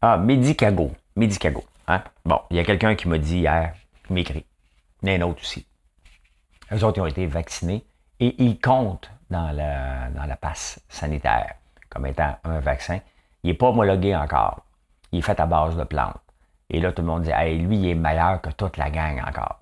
[0.00, 0.90] Ah, Medicago.
[1.16, 1.64] Medicago.
[1.88, 2.02] Hein?
[2.24, 3.74] Bon, il y a quelqu'un qui m'a dit hier,
[4.10, 4.44] m'écrit,
[5.06, 5.66] a un autre aussi.
[6.70, 7.84] Eux autres, ils ont été vaccinés
[8.20, 11.54] et ils comptent dans la, dans la passe sanitaire
[11.88, 13.00] comme étant un vaccin.
[13.42, 14.66] Il n'est pas homologué encore.
[15.12, 16.20] Il est fait à base de plantes.
[16.68, 19.60] Et là, tout le monde dit, lui, il est meilleur que toute la gang encore.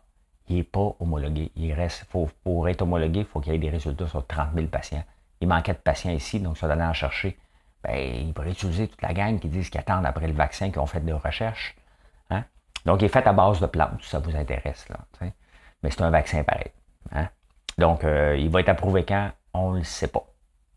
[0.48, 1.52] Il n'est pas homologué.
[1.54, 4.48] Il reste, faut, pour être homologué, il faut qu'il y ait des résultats sur 30
[4.54, 5.04] 000 patients.
[5.40, 7.38] Il manquait de patients ici, donc ça donnait en chercher.
[7.84, 10.78] Ben, il pourrait utiliser toute la gang qui disent qu'ils attendent après le vaccin, qui
[10.80, 11.76] ont fait des recherches.
[12.86, 14.88] Donc, il est fait à base de plantes, si ça vous intéresse.
[14.88, 14.98] Là,
[15.82, 16.70] Mais c'est un vaccin pareil.
[17.12, 17.28] Hein.
[17.78, 19.30] Donc, euh, il va être approuvé quand?
[19.52, 20.24] On ne le sait pas.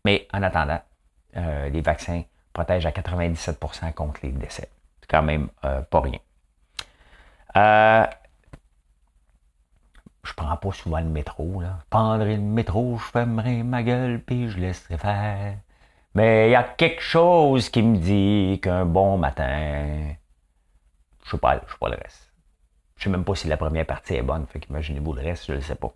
[0.04, 0.80] Mais en attendant,
[1.36, 4.68] euh, les vaccins protègent à 97% contre les décès.
[5.00, 6.18] C'est quand même euh, pas rien.
[10.24, 11.60] je prends pas souvent le métro.
[11.60, 11.78] Là.
[11.80, 15.54] Je prendrai le métro, je fermerai ma gueule, puis je laisserai faire.
[16.14, 20.14] Mais il y a quelque chose qui me dit qu'un bon matin,
[21.30, 22.32] je sais sais pas le reste.
[22.96, 25.52] Je sais même pas si la première partie est bonne, fait qu'imaginez-vous le reste, je
[25.54, 25.92] ne sais pas.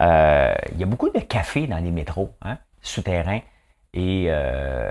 [0.00, 3.40] Euh, il y a beaucoup de cafés dans les métros, hein, souterrains,
[3.92, 4.90] et euh,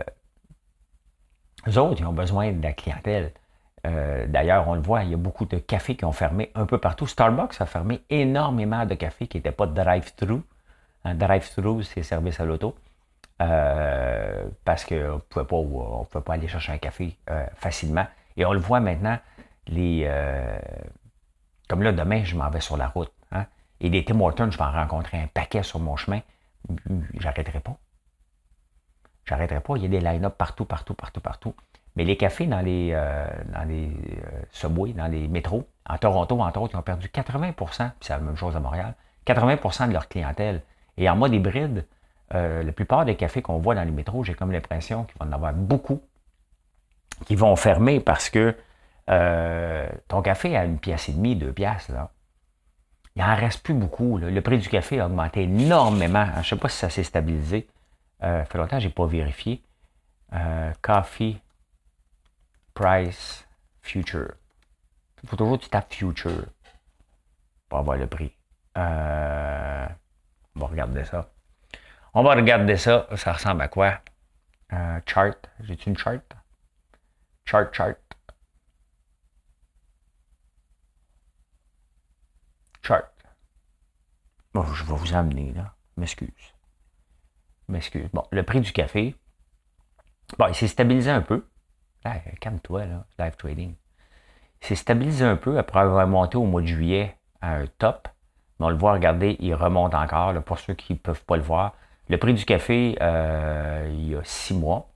[1.67, 3.31] eux autres, ils ont besoin de la clientèle.
[3.87, 6.65] Euh, d'ailleurs, on le voit, il y a beaucoup de cafés qui ont fermé un
[6.65, 7.07] peu partout.
[7.07, 10.41] Starbucks a fermé énormément de cafés qui n'étaient pas drive-thru.
[11.03, 12.75] Un drive-thru, c'est service à l'auto.
[13.39, 17.17] parce qu'on ne pouvait pas aller chercher un café
[17.55, 18.05] facilement.
[18.37, 19.17] Et on le voit maintenant,
[19.67, 20.59] les, euh,
[21.67, 23.11] comme là, demain, je m'en vais sur la route.
[23.31, 23.45] Hein,
[23.79, 26.21] et des Tim Hortons, je vais en rencontrer un paquet sur mon chemin.
[27.19, 27.77] J'arrêterai pas.
[29.25, 29.75] J'arrêterai pas.
[29.77, 31.55] Il y a des line-up partout, partout, partout, partout.
[31.95, 36.39] Mais les cafés dans les, euh, dans les euh, subways, dans les métros, en Toronto,
[36.39, 38.95] entre autres, ils ont perdu 80% puis c'est la même chose à Montréal,
[39.25, 40.61] 80% de leur clientèle.
[40.97, 41.85] Et en mode hybride,
[42.29, 45.31] la plupart des cafés qu'on voit dans les métros, j'ai comme l'impression qu'il va en
[45.33, 46.01] avoir beaucoup
[47.25, 48.55] qui vont fermer parce que
[49.09, 51.91] euh, ton café à une pièce et demie, deux pièces,
[53.15, 54.17] il n'en reste plus beaucoup.
[54.17, 56.25] Le prix du café a augmenté énormément.
[56.35, 57.67] Je ne sais pas si ça s'est stabilisé.
[58.23, 59.63] Euh, ça fait longtemps que je n'ai pas vérifié.
[60.33, 61.41] Euh, coffee
[62.73, 63.45] Price
[63.81, 64.33] Future.
[65.23, 66.45] Il faut toujours que tu tapes Future
[67.67, 68.33] pour avoir le prix.
[68.75, 68.79] on
[70.55, 71.29] va regarder ça.
[72.13, 73.07] On va regarder ça.
[73.15, 73.99] Ça ressemble à quoi?
[75.05, 75.49] chart.
[75.59, 76.23] J'ai-tu une chart?
[77.45, 77.97] Chart, chart.
[82.81, 83.11] Chart.
[84.53, 85.75] Bon, je vais vous amener, là.
[85.97, 86.53] M'excuse.
[87.67, 88.09] M'excuse.
[88.13, 89.15] Bon, le prix du café.
[90.37, 91.45] Bon, il s'est stabilisé un peu.
[92.03, 93.05] Là, calme-toi, là.
[93.19, 93.75] Live trading.
[94.61, 98.07] Il s'est stabilisé un peu après avoir monté au mois de juillet à un top.
[98.59, 100.33] Mais on le voit, regardez, il remonte encore.
[100.43, 101.75] pour ceux qui ne peuvent pas le voir.
[102.09, 104.91] Le prix du café, euh, il y a six mois.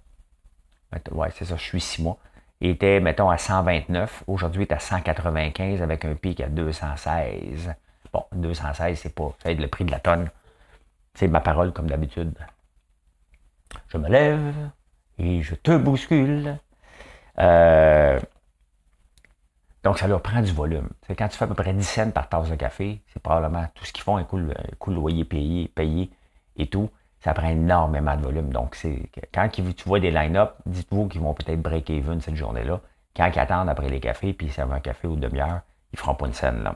[1.11, 2.17] Ouais, c'est ça, je suis six mois.
[2.61, 4.23] Il était, mettons, à 129.
[4.27, 7.73] Aujourd'hui, il est à 195 avec un pic à 216.
[8.13, 10.29] Bon, 216, c'est pas ça le prix de la tonne.
[11.13, 12.33] C'est ma parole, comme d'habitude.
[13.87, 14.53] Je me lève
[15.17, 16.57] et je te bouscule.
[17.39, 18.19] Euh,
[19.83, 20.89] donc, ça leur prend du volume.
[21.17, 23.85] Quand tu fais à peu près 10 cents par tasse de café, c'est probablement tout
[23.85, 24.53] ce qu'ils font, un coût, le
[24.87, 26.09] loyer payé, payé
[26.57, 26.89] et tout
[27.25, 28.53] ça prend énormément de volume.
[28.53, 32.79] Donc, c'est quand tu vois des line-up, dites-vous qu'ils vont peut-être break even cette journée-là.
[33.17, 35.61] Quand ils attendent après les cafés, puis ils servent un café ou demi-heure,
[35.91, 36.69] ils ne feront pas une scène.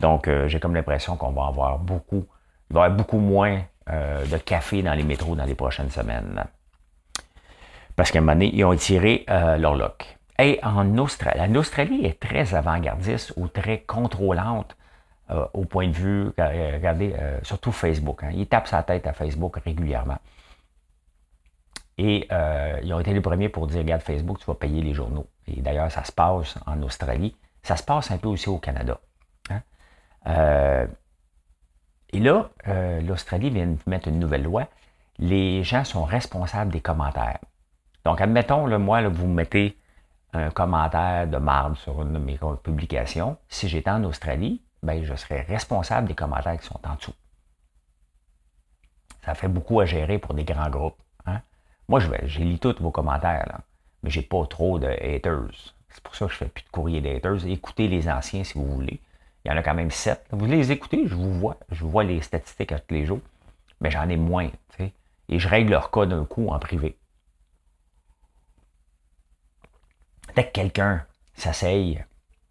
[0.00, 2.26] Donc, euh, j'ai comme l'impression qu'on va avoir beaucoup,
[2.68, 5.90] il va y avoir beaucoup moins euh, de café dans les métros dans les prochaines
[5.90, 6.44] semaines.
[7.96, 10.18] Parce qu'à un moment donné, ils ont tiré euh, leur lock.
[10.38, 14.76] Et en Australie, l'Australie est très avant-gardiste ou très contrôlante
[15.28, 18.22] euh, au point de vue, euh, regardez, euh, surtout Facebook.
[18.22, 18.30] Hein.
[18.32, 20.18] Ils tapent sa tête à Facebook régulièrement.
[21.98, 22.28] Et
[22.82, 25.26] ils ont été les premiers pour dire, regarde, Facebook, tu vas payer les journaux.
[25.46, 27.34] Et d'ailleurs, ça se passe en Australie.
[27.62, 29.00] Ça se passe un peu aussi au Canada.
[29.48, 30.86] Hein.
[32.12, 32.50] et là,
[33.00, 34.68] l'Australie vient de mettre une nouvelle loi.
[35.18, 37.38] Les gens sont responsables des commentaires.
[38.04, 39.78] Donc, admettons, là, moi, vous mettez
[40.34, 43.38] un commentaire de marde sur une de mes publications.
[43.48, 47.14] Si j'étais en Australie, ben, je serai responsable des commentaires qui sont en dessous.
[49.24, 51.02] Ça fait beaucoup à gérer pour des grands groupes.
[51.26, 51.40] Hein.
[51.88, 53.60] Moi, je, j'ai lu tous vos commentaires,
[54.02, 55.74] mais j'ai pas trop de haters.
[55.90, 57.46] C'est pour ça que je fais plus de courrier d'haters.
[57.46, 59.00] Écoutez les anciens si vous voulez.
[59.44, 60.24] Il y en a quand même sept.
[60.30, 61.58] Vous les écoutez, je vous vois.
[61.70, 63.20] Je vois les statistiques à tous les jours.
[63.80, 64.50] Mais j'en ai moins.
[65.28, 66.96] Et je règle leur cas d'un coup en privé.
[70.36, 72.04] Dès que quelqu'un s'asseye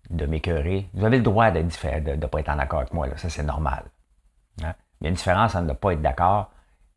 [0.10, 0.90] de m'écœurer.
[0.94, 3.08] Vous avez le droit de ne pas être en accord avec moi.
[3.18, 3.86] Ça, c'est normal.
[4.64, 4.74] Hein?
[5.00, 6.52] Il y a une différence entre ne pas être d'accord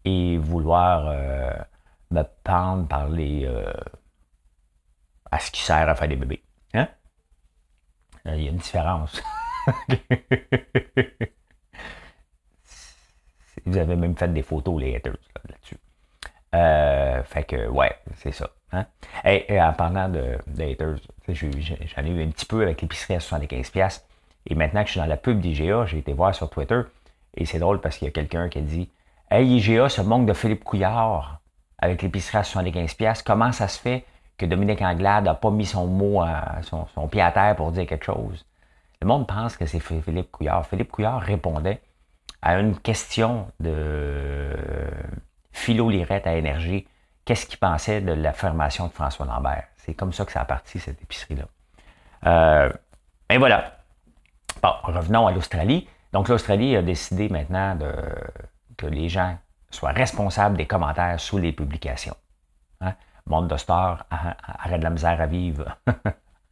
[0.04, 1.52] et vouloir euh,
[2.10, 3.44] me pendre par les.
[3.46, 3.72] Euh,
[5.30, 6.42] à ce qui sert à faire des bébés.
[6.74, 6.88] Hein?
[8.26, 9.22] Euh, il y a une différence.
[13.66, 15.76] Vous avez même fait des photos, les haters, là-dessus.
[16.52, 18.50] Fait que, ouais, c'est ça.
[18.72, 18.87] Hein?
[19.24, 20.96] Et, en parlant de, haters,
[21.28, 24.02] j'en ai eu un petit peu avec l'épicerie à 75$.
[24.46, 26.80] Et maintenant que je suis dans la pub d'IGA, j'ai été voir sur Twitter.
[27.37, 28.90] Et c'est drôle parce qu'il y a quelqu'un qui a dit
[29.30, 31.40] Hey, IGA se manque de Philippe Couillard
[31.78, 33.22] avec l'épicerie à 75$.
[33.24, 34.04] Comment ça se fait
[34.37, 37.87] que Dominique Anglade n'a pas mis son mot, à, son, pied à terre pour dire
[37.87, 38.46] quelque chose
[39.02, 40.66] Le monde pense que c'est Philippe Couillard.
[40.66, 41.80] Philippe Couillard répondait
[42.40, 44.54] à une question de
[45.52, 46.87] Philo Lirette à Énergie.
[47.24, 49.64] Qu'est-ce qu'il pensait de l'affirmation de François Lambert?
[49.76, 51.44] C'est comme ça que ça a parti, cette épicerie-là.
[52.26, 52.72] Euh,
[53.30, 53.78] et voilà.
[54.62, 55.88] Bon, revenons à l'Australie.
[56.12, 57.78] Donc, l'Australie a décidé maintenant
[58.76, 59.37] que les gens
[59.70, 62.16] soient responsables des commentaires sous les publications.
[62.80, 62.94] Hein?
[63.26, 65.76] Monde de Star, arrête de la misère à vivre.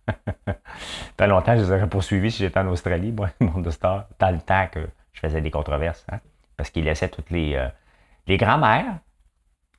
[1.17, 4.31] Pas longtemps, je les aurais poursuivis si j'étais en Australie, moi, Monde de Star, dans
[4.31, 6.05] le temps que je faisais des controverses.
[6.13, 6.21] Hein?
[6.57, 7.69] Parce qu'ils laissaient toutes les, euh,
[8.27, 8.99] les grands-mères,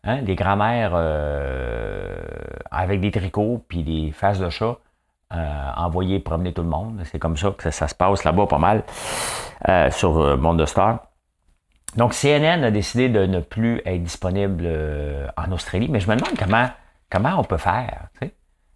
[0.04, 0.22] hein?
[0.22, 2.16] les grands-mères euh,
[2.72, 4.78] avec des tricots puis des faces de chat,
[5.34, 7.02] euh, envoyer promener tout le monde.
[7.04, 8.84] C'est comme ça que ça, se passe là-bas pas mal
[9.68, 11.08] euh, sur euh, Monde de Star.
[11.98, 14.66] Donc CNN a décidé de ne plus être disponible
[15.36, 16.70] en Australie, mais je me demande comment,
[17.10, 18.08] comment on peut faire.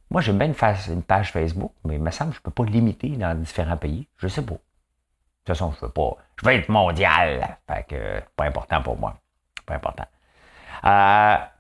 [0.09, 2.69] Moi, j'aime bien une, page Facebook, mais il me semble que je ne peux pas
[2.69, 4.07] limiter dans différents pays.
[4.17, 4.53] Je sais pas.
[4.53, 6.17] De toute façon, je veux pas.
[6.37, 7.57] Je veux être mondial.
[7.67, 9.15] Fait pas important pour moi.
[9.65, 10.05] Pas important.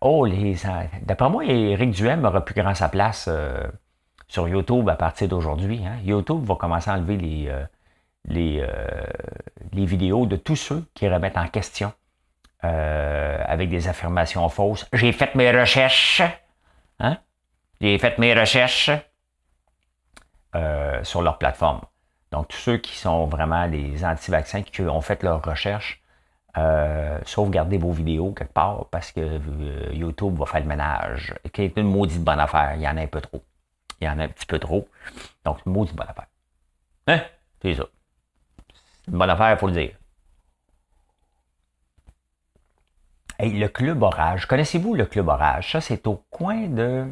[0.01, 0.55] oh, les.
[1.03, 3.29] D'après moi, Eric Duhem aurait pu grand sa place
[4.31, 5.85] sur YouTube à partir d'aujourd'hui.
[5.85, 5.97] Hein.
[6.05, 7.65] YouTube va commencer à enlever les, euh,
[8.23, 9.03] les, euh,
[9.73, 11.91] les, vidéos de tous ceux qui remettent en question
[12.63, 14.87] euh, avec des affirmations fausses.
[14.93, 16.21] J'ai fait mes recherches.
[17.01, 17.17] Hein?
[17.81, 18.89] J'ai fait mes recherches
[21.03, 21.81] sur leur plateforme.
[22.31, 26.00] Donc, tous ceux qui sont vraiment des anti-vaccins, qui ont fait leurs recherches,
[27.25, 29.39] sauvegardez vos vidéos quelque part parce que
[29.93, 31.33] YouTube va faire le ménage.
[31.53, 32.75] Qui est une maudite bonne affaire.
[32.75, 33.43] Il y en a un peu trop.
[33.99, 34.87] Il y en a un petit peu trop.
[35.45, 36.27] Donc, une maudite bonne affaire.
[37.07, 37.21] Hein?
[37.61, 37.83] C'est ça.
[39.05, 39.91] C'est une bonne affaire, il faut le dire.
[43.37, 44.45] Hey, le Club Orage.
[44.45, 45.71] Connaissez-vous le Club Orage?
[45.71, 47.07] Ça, c'est au coin de.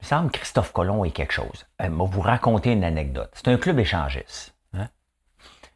[0.00, 1.66] Il me semble Christophe Colomb est quelque chose.
[1.80, 3.30] Euh, je vais vous raconter une anecdote.
[3.34, 4.53] C'est un club échangiste.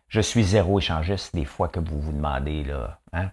[0.09, 2.99] Je suis zéro échangiste des fois que vous vous demandez, là.
[3.13, 3.31] Hein?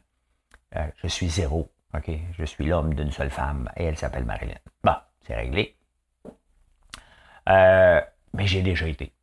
[0.76, 1.72] Euh, je suis zéro.
[1.94, 4.58] OK, je suis l'homme d'une seule femme et elle s'appelle Marilyn.
[4.84, 5.78] Bon, c'est réglé.
[7.48, 8.02] Euh,
[8.34, 9.14] mais j'ai déjà été.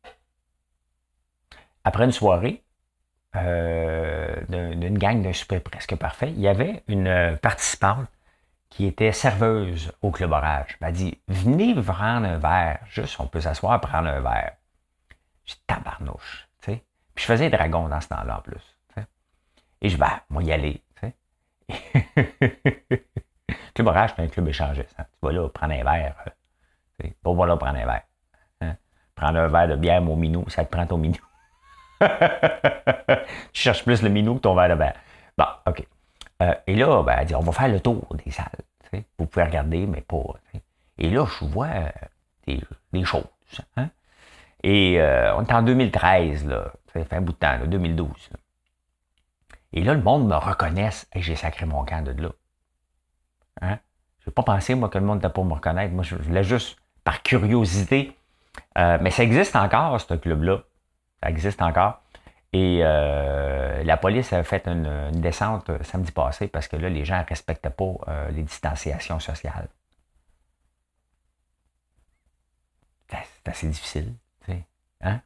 [1.83, 2.63] Après une soirée
[3.35, 8.07] euh, d'une gang d'un super presque parfait, il y avait une participante
[8.69, 10.77] qui était serveuse au Club Orage.
[10.81, 12.79] Elle dit Venez prendre un verre.
[12.87, 14.53] Juste, on peut s'asseoir prendre un verre.
[15.45, 16.47] J'ai tabarnouche.
[17.15, 18.73] Je faisais dragon dans ce temps-là en plus.
[19.83, 20.81] Et je vais, ben, moi, y aller.
[23.75, 24.95] club Orage, c'est un club échangiste.
[24.97, 25.03] Hein.
[25.11, 26.15] Tu vas là prendre un verre.
[27.03, 28.03] Euh, pas va là prendre un verre.
[28.61, 28.75] Hein.
[29.13, 31.19] Prendre un verre de bière, mon minou, ça te prend ton minou.
[31.99, 34.95] tu cherches plus le minou que ton verre de bière.
[35.37, 35.85] Bon, OK.
[36.41, 38.47] Euh, et là, ben, elle dit, on va faire le tour des salles.
[39.17, 40.23] Vous pouvez regarder, mais pas.
[40.99, 41.89] Et là, je vois euh,
[42.93, 43.25] des, choses.
[43.75, 43.89] Hein.
[44.63, 45.01] Et
[45.35, 46.71] on est en 2013, là.
[46.93, 48.29] Ça fait un bout de temps, 2012.
[49.73, 52.29] Et là, le monde me reconnaisse et j'ai sacré mon camp de là.
[53.61, 53.79] Hein?
[54.19, 55.93] Je n'ai pas pensé, moi, que le monde n'était pas me reconnaître.
[55.93, 58.15] Moi, je voulais juste, par curiosité.
[58.77, 60.59] Euh, mais ça existe encore, ce club-là.
[61.21, 62.01] Ça existe encore.
[62.53, 67.03] Et euh, la police a fait une, descente euh, samedi passé parce que là, les
[67.03, 67.93] gens ne respectaient pas
[68.29, 69.67] les distanciations sociales.
[73.09, 74.13] C'est assez difficile.
[75.01, 75.19] Hein?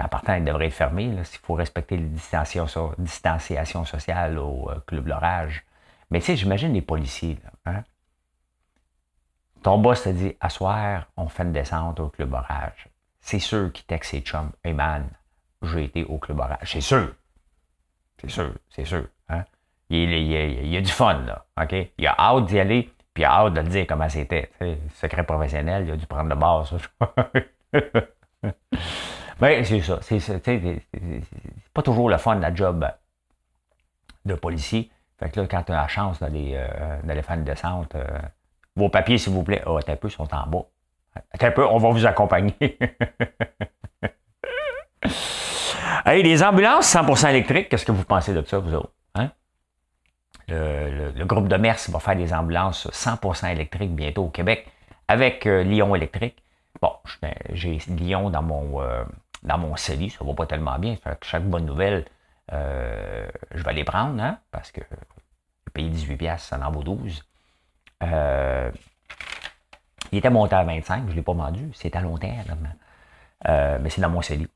[0.00, 4.80] En partant, il devrait être fermé, s'il faut respecter les distanciations, distanciations sociales au euh,
[4.86, 5.64] Club L'Orage.
[6.10, 7.38] Mais tu sais, j'imagine les policiers.
[7.66, 7.82] hein?
[9.62, 12.88] Ton boss te dit, à soir, on fait une descente au Club Orage.
[13.20, 14.52] C'est sûr qu'il texte ses chums.
[14.64, 15.08] Hey man,
[15.62, 16.70] j'ai été au Club Orage.
[16.70, 17.14] C'est sûr.
[18.20, 19.06] C'est sûr, c'est sûr.
[19.28, 19.44] Hein?
[19.90, 21.44] Il, y a du fun, là.
[21.98, 24.50] Il a hâte d'y aller, puis il a hâte de le dire comment c'était.
[24.94, 26.76] Secret professionnel, il a dû prendre le bar, ça.
[29.40, 30.00] Ben, c'est ça.
[30.02, 30.42] C'est
[31.72, 32.88] pas toujours le fun, la job
[34.24, 34.90] de policier.
[35.18, 38.04] Fait que là, quand tu as la chance d'aller euh, faire une descente, euh,
[38.76, 40.64] vos papiers, s'il vous plaît, oh, un peu, sont en bas.
[41.40, 42.54] un peu, on va vous accompagner.
[46.06, 48.92] hey, les ambulances 100% électriques, qu'est-ce que vous pensez de ça, vous autres?
[49.14, 49.30] Hein?
[50.48, 54.68] Le, groupe de Mers va faire des ambulances 100% électriques bientôt au Québec
[55.08, 56.42] avec euh, Lyon électrique.
[56.80, 56.92] Bon,
[57.52, 58.80] j'ai Lyon dans mon,
[59.48, 60.96] dans mon CELI, ça va pas tellement bien.
[61.22, 62.04] chaque bonne nouvelle,
[62.52, 64.82] euh, je vais les prendre, hein, parce que
[65.72, 67.24] payé 18 pièces, ça en vaut 12.
[68.02, 68.70] Euh,
[70.12, 72.74] il était monté à 25, je ne l'ai pas vendu, c'est à long terme.
[73.48, 74.46] Euh, mais c'est dans mon CELI.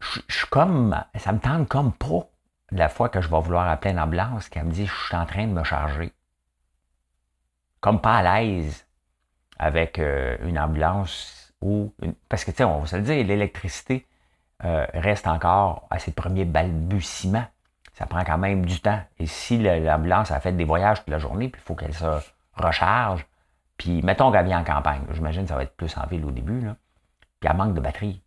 [0.00, 2.28] Je suis comme, ça me tente comme pas
[2.70, 5.26] la fois que je vais vouloir appeler une ambulance qui me dit je suis en
[5.26, 6.12] train de me charger.
[7.80, 8.86] Comme pas à l'aise
[9.58, 11.43] avec une ambulance
[12.28, 14.06] parce que, tu sais, on va se le dire, l'électricité
[14.64, 17.46] euh, reste encore à ses premiers balbutiements.
[17.94, 19.00] Ça prend quand même du temps.
[19.18, 22.06] Et si l'ambulance a fait des voyages toute la journée, puis il faut qu'elle se
[22.54, 23.26] recharge,
[23.76, 26.30] puis mettons qu'elle vient en campagne, j'imagine que ça va être plus en ville au
[26.30, 26.76] début, là,
[27.40, 28.20] puis elle manque de batterie.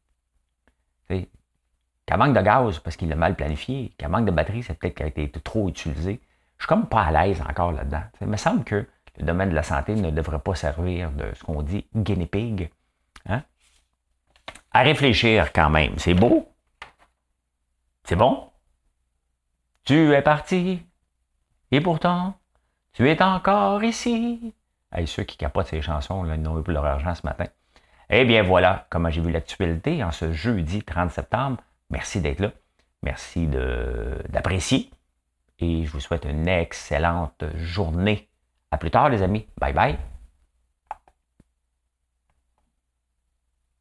[1.09, 4.95] Qu'elle manque de gaz parce qu'il l'a mal planifié, qu'elle manque de batterie, c'est peut-être
[4.95, 6.21] qu'elle a été trop utilisée.
[6.57, 8.03] Je suis comme pas à l'aise encore là-dedans.
[8.21, 11.43] Il me semble que le domaine de la santé ne devrait pas servir de ce
[11.43, 12.71] qu'on dit guinea pig.
[13.27, 13.43] Hein?
[14.71, 15.97] À réfléchir quand même.
[15.97, 16.49] C'est beau.
[18.03, 18.49] C'est bon?
[19.83, 20.81] Tu es parti.
[21.71, 22.37] Et pourtant,
[22.93, 24.53] tu es encore ici.
[24.91, 27.45] Hey, ceux qui capotent ces chansons, ils n'ont eu plus leur argent ce matin.
[28.09, 31.57] Eh bien voilà comment j'ai vu l'actualité en ce jeudi 30 septembre.
[31.89, 32.51] Merci d'être là.
[33.03, 34.89] Merci d'apprécier.
[35.59, 38.29] Et je vous souhaite une excellente journée.
[38.71, 39.47] À plus tard, les amis.
[39.59, 39.97] Bye bye.